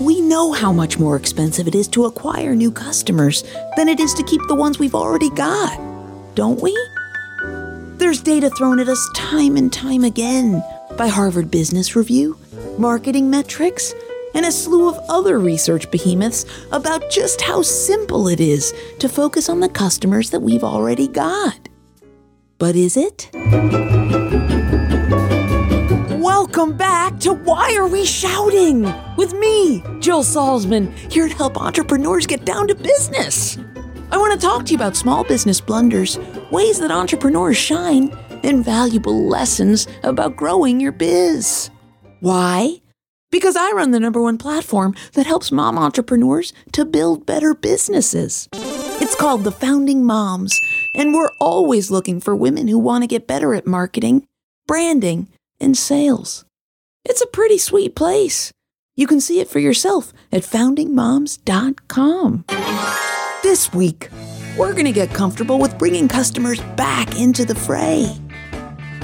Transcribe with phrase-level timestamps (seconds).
[0.00, 3.42] We know how much more expensive it is to acquire new customers
[3.76, 5.76] than it is to keep the ones we've already got,
[6.36, 6.72] don't we?
[7.98, 10.62] There's data thrown at us time and time again
[10.96, 12.38] by Harvard Business Review,
[12.78, 13.92] Marketing Metrics,
[14.34, 19.48] and a slew of other research behemoths about just how simple it is to focus
[19.48, 21.68] on the customers that we've already got.
[22.58, 23.30] But is it?
[26.48, 28.90] Welcome back to Why Are We Shouting?
[29.18, 33.58] With me, Jill Salzman, here to help entrepreneurs get down to business.
[34.10, 36.18] I want to talk to you about small business blunders,
[36.50, 41.68] ways that entrepreneurs shine, and valuable lessons about growing your biz.
[42.20, 42.80] Why?
[43.30, 48.48] Because I run the number one platform that helps mom entrepreneurs to build better businesses.
[48.54, 50.58] It's called The Founding Moms,
[50.94, 54.26] and we're always looking for women who want to get better at marketing,
[54.66, 55.28] branding,
[55.60, 56.44] and sales.
[57.04, 58.50] It's a pretty sweet place.
[58.96, 62.44] You can see it for yourself at foundingmoms.com.
[63.42, 64.08] This week,
[64.56, 68.16] we're going to get comfortable with bringing customers back into the fray.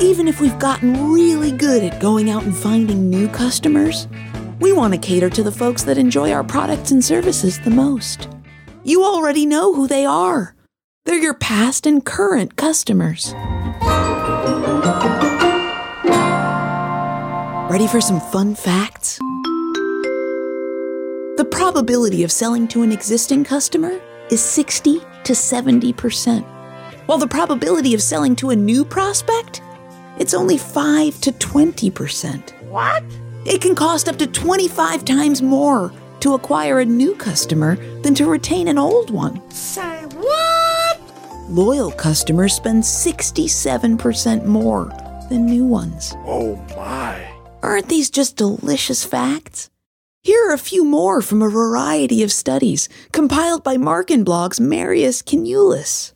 [0.00, 4.08] Even if we've gotten really good at going out and finding new customers,
[4.60, 8.28] we want to cater to the folks that enjoy our products and services the most.
[8.82, 10.56] You already know who they are.
[11.04, 13.32] They're your past and current customers.
[17.74, 19.18] Ready for some fun facts?
[21.38, 24.00] The probability of selling to an existing customer
[24.30, 26.44] is 60 to 70%,
[27.06, 29.60] while the probability of selling to a new prospect,
[30.20, 32.62] it's only 5 to 20%.
[32.68, 33.02] What?
[33.44, 38.26] It can cost up to 25 times more to acquire a new customer than to
[38.26, 39.50] retain an old one.
[39.50, 41.00] Say what?
[41.48, 44.92] Loyal customers spend 67% more
[45.28, 46.12] than new ones.
[46.24, 47.33] Oh my.
[47.64, 49.70] Aren't these just delicious facts?
[50.22, 56.12] Here are a few more from a variety of studies compiled by Markinblog's Marius Canulis.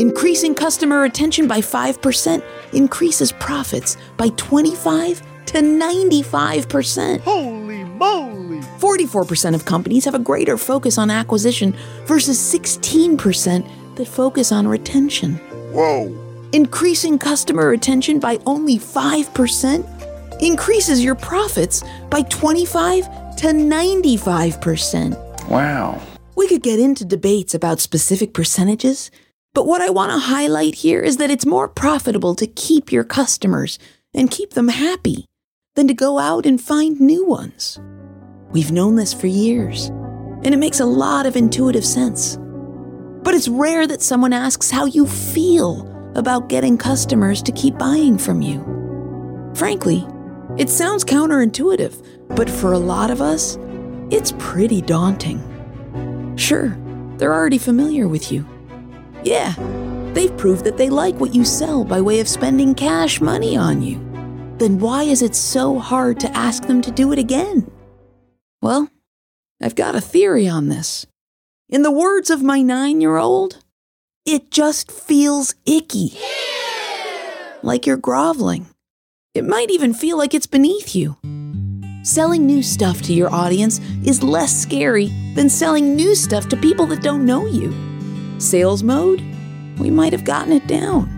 [0.00, 2.42] Increasing customer retention by 5%
[2.72, 7.20] increases profits by 25 to 95%.
[7.20, 8.60] Holy moly.
[8.78, 11.76] 44% of companies have a greater focus on acquisition
[12.06, 15.34] versus 16% that focus on retention.
[15.74, 16.29] Whoa.
[16.52, 25.48] Increasing customer retention by only 5% increases your profits by 25 to 95%.
[25.48, 26.02] Wow.
[26.34, 29.12] We could get into debates about specific percentages,
[29.54, 33.04] but what I want to highlight here is that it's more profitable to keep your
[33.04, 33.78] customers
[34.12, 35.26] and keep them happy
[35.76, 37.78] than to go out and find new ones.
[38.50, 39.86] We've known this for years,
[40.42, 42.38] and it makes a lot of intuitive sense.
[43.22, 48.18] But it's rare that someone asks how you feel about getting customers to keep buying
[48.18, 48.62] from you.
[49.54, 50.06] Frankly,
[50.58, 52.04] it sounds counterintuitive,
[52.36, 53.58] but for a lot of us,
[54.10, 55.40] it's pretty daunting.
[56.36, 56.76] Sure,
[57.16, 58.46] they're already familiar with you.
[59.22, 59.54] Yeah,
[60.14, 63.82] they've proved that they like what you sell by way of spending cash money on
[63.82, 63.98] you.
[64.58, 67.70] Then why is it so hard to ask them to do it again?
[68.60, 68.90] Well,
[69.62, 71.06] I've got a theory on this.
[71.68, 73.62] In the words of my nine year old,
[74.26, 76.18] it just feels icky.
[77.62, 78.66] Like you're groveling.
[79.34, 81.16] It might even feel like it's beneath you.
[82.02, 86.86] Selling new stuff to your audience is less scary than selling new stuff to people
[86.86, 87.74] that don't know you.
[88.38, 89.20] Sales mode?
[89.78, 91.08] We might have gotten it down.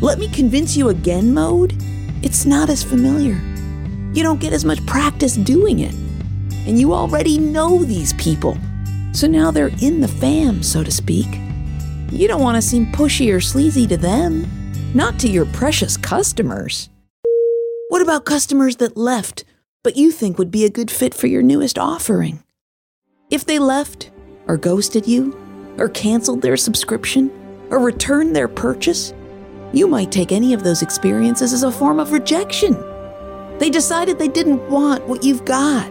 [0.00, 1.74] Let me convince you again mode?
[2.22, 3.40] It's not as familiar.
[4.14, 5.94] You don't get as much practice doing it.
[6.66, 8.56] And you already know these people.
[9.12, 11.28] So now they're in the fam, so to speak.
[12.12, 14.46] You don't want to seem pushy or sleazy to them,
[14.94, 16.90] not to your precious customers.
[17.88, 19.44] What about customers that left,
[19.82, 22.42] but you think would be a good fit for your newest offering?
[23.30, 24.10] If they left,
[24.46, 25.34] or ghosted you,
[25.78, 27.30] or canceled their subscription,
[27.70, 29.14] or returned their purchase,
[29.72, 32.74] you might take any of those experiences as a form of rejection.
[33.56, 35.90] They decided they didn't want what you've got.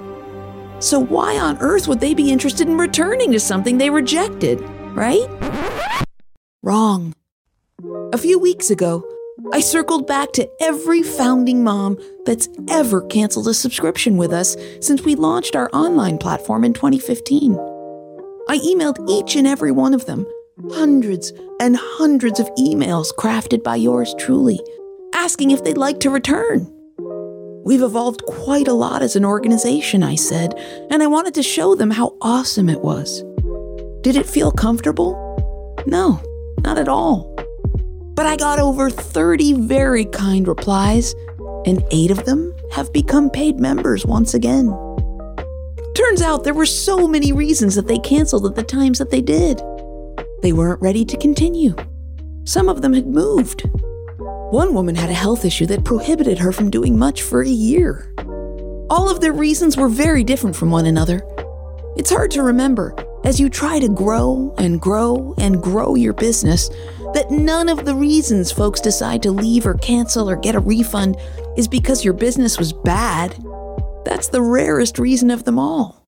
[0.83, 4.61] So, why on earth would they be interested in returning to something they rejected,
[4.95, 5.27] right?
[6.63, 7.15] Wrong.
[8.13, 9.03] A few weeks ago,
[9.51, 11.97] I circled back to every founding mom
[12.27, 17.55] that's ever canceled a subscription with us since we launched our online platform in 2015.
[18.47, 20.27] I emailed each and every one of them,
[20.71, 24.59] hundreds and hundreds of emails crafted by yours truly,
[25.15, 26.71] asking if they'd like to return.
[27.65, 30.53] We've evolved quite a lot as an organization, I said,
[30.91, 33.23] and I wanted to show them how awesome it was.
[34.01, 35.17] Did it feel comfortable?
[35.87, 36.21] No,
[36.63, 37.33] not at all.
[38.15, 41.15] But I got over 30 very kind replies,
[41.65, 44.67] and eight of them have become paid members once again.
[45.95, 49.21] Turns out there were so many reasons that they canceled at the times that they
[49.21, 49.61] did.
[50.41, 51.75] They weren't ready to continue.
[52.43, 53.63] Some of them had moved.
[54.51, 58.13] One woman had a health issue that prohibited her from doing much for a year.
[58.89, 61.21] All of their reasons were very different from one another.
[61.95, 66.69] It's hard to remember, as you try to grow and grow and grow your business,
[67.13, 71.17] that none of the reasons folks decide to leave or cancel or get a refund
[71.57, 73.35] is because your business was bad.
[74.05, 76.07] That's the rarest reason of them all.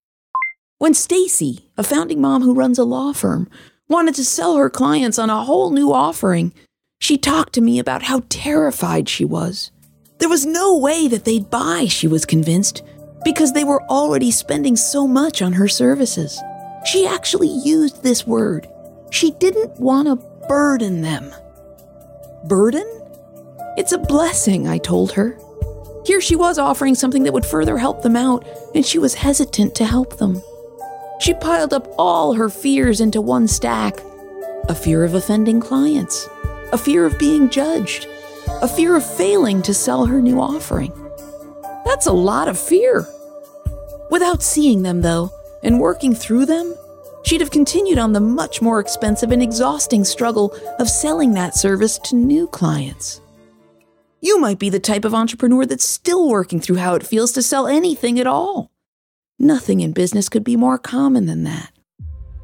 [0.80, 3.50] When Stacy, a founding mom who runs a law firm,
[3.88, 6.54] wanted to sell her clients on a whole new offering,
[7.00, 9.71] she talked to me about how terrified she was.
[10.19, 12.81] There was no way that they'd buy, she was convinced,
[13.25, 16.42] because they were already spending so much on her services.
[16.83, 18.68] She actually used this word.
[19.09, 21.33] She didn't want to burden them.
[22.45, 22.85] Burden?
[23.77, 25.38] It's a blessing, I told her.
[26.06, 28.45] Here she was offering something that would further help them out,
[28.75, 30.41] and she was hesitant to help them.
[31.19, 34.00] She piled up all her fears into one stack
[34.69, 36.30] a fear of offending clients,
[36.71, 38.07] a fear of being judged,
[38.62, 40.91] a fear of failing to sell her new offering.
[41.85, 43.07] That's a lot of fear.
[44.09, 45.33] Without seeing them, though,
[45.63, 46.75] and working through them,
[47.24, 51.98] she'd have continued on the much more expensive and exhausting struggle of selling that service
[52.00, 53.21] to new clients.
[54.21, 57.42] You might be the type of entrepreneur that's still working through how it feels to
[57.42, 58.71] sell anything at all.
[59.38, 61.74] Nothing in business could be more common than that.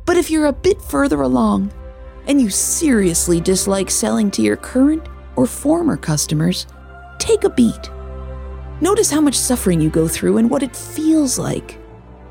[0.05, 1.71] But if you're a bit further along
[2.27, 5.07] and you seriously dislike selling to your current
[5.37, 6.67] or former customers,
[7.17, 7.89] take a beat.
[8.81, 11.78] Notice how much suffering you go through and what it feels like.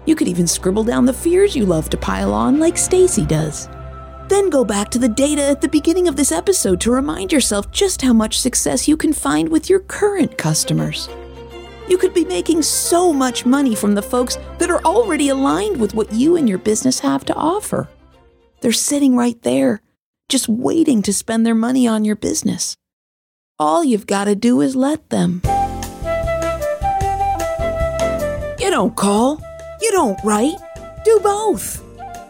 [0.08, 3.68] You could even scribble down the fears you love to pile on like Stacy does.
[4.28, 7.70] Then go back to the data at the beginning of this episode to remind yourself
[7.72, 11.10] just how much success you can find with your current customers.
[11.90, 15.92] You could be making so much money from the folks that are already aligned with
[15.92, 17.86] what you and your business have to offer.
[18.62, 19.82] They're sitting right there,
[20.30, 22.78] just waiting to spend their money on your business.
[23.58, 25.42] All you've got to do is let them.
[28.58, 29.42] You don't call,
[29.80, 30.56] you don't write,
[31.04, 31.82] do both.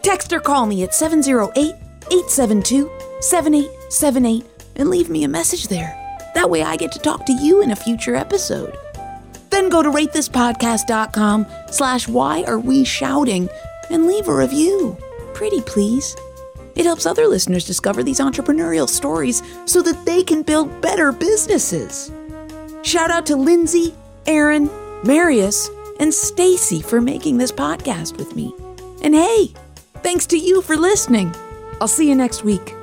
[0.03, 1.75] Text or call me at 708
[2.11, 2.91] 872
[3.21, 4.45] 7878
[4.77, 5.95] and leave me a message there.
[6.35, 8.77] That way I get to talk to you in a future episode.
[9.51, 13.49] Then go to ratethispodcast.com slash why are we shouting
[13.91, 14.97] and leave a review.
[15.35, 16.15] Pretty please.
[16.77, 22.13] It helps other listeners discover these entrepreneurial stories so that they can build better businesses.
[22.83, 23.95] Shout out to Lindsay,
[24.27, 24.71] Aaron,
[25.03, 28.55] Marius, and Stacy for making this podcast with me.
[29.03, 29.53] And hey,
[30.03, 31.35] thanks to you for listening.
[31.81, 32.78] I'll see you next week.